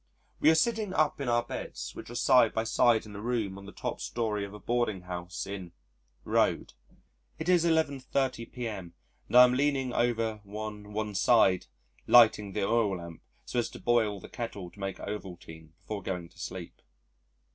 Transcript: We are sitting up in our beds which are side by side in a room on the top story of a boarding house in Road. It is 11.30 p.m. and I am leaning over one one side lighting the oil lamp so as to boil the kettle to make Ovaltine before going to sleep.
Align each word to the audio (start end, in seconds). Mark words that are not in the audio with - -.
We 0.39 0.49
are 0.49 0.55
sitting 0.55 0.95
up 0.95 1.21
in 1.21 1.29
our 1.29 1.43
beds 1.43 1.93
which 1.93 2.09
are 2.09 2.15
side 2.15 2.55
by 2.55 2.63
side 2.63 3.05
in 3.05 3.15
a 3.15 3.21
room 3.21 3.55
on 3.59 3.67
the 3.67 3.71
top 3.71 4.01
story 4.01 4.43
of 4.43 4.51
a 4.51 4.57
boarding 4.59 5.01
house 5.01 5.45
in 5.45 5.73
Road. 6.25 6.73
It 7.37 7.47
is 7.47 7.65
11.30 7.65 8.51
p.m. 8.51 8.95
and 9.27 9.35
I 9.37 9.43
am 9.43 9.53
leaning 9.53 9.93
over 9.93 10.41
one 10.43 10.91
one 10.91 11.13
side 11.13 11.67
lighting 12.07 12.53
the 12.53 12.63
oil 12.63 12.97
lamp 12.97 13.21
so 13.45 13.59
as 13.59 13.69
to 13.69 13.79
boil 13.79 14.19
the 14.19 14.27
kettle 14.27 14.71
to 14.71 14.79
make 14.79 14.97
Ovaltine 14.99 15.73
before 15.79 16.01
going 16.01 16.29
to 16.29 16.39
sleep. 16.39 16.81